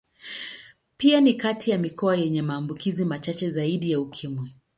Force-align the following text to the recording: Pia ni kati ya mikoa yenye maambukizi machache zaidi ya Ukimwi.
Pia 0.97 1.21
ni 1.21 1.33
kati 1.33 1.71
ya 1.71 1.77
mikoa 1.77 2.15
yenye 2.15 2.41
maambukizi 2.41 3.05
machache 3.05 3.49
zaidi 3.49 3.91
ya 3.91 3.99
Ukimwi. 3.99 4.49